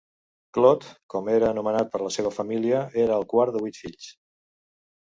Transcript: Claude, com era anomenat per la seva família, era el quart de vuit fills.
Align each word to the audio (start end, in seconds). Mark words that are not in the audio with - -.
Claude, 0.57 0.87
com 1.13 1.29
era 1.35 1.51
anomenat 1.55 1.93
per 1.93 2.03
la 2.07 2.11
seva 2.17 2.35
família, 2.41 2.81
era 3.07 3.21
el 3.23 3.31
quart 3.37 3.57
de 3.59 3.67
vuit 3.69 3.83
fills. 3.85 4.15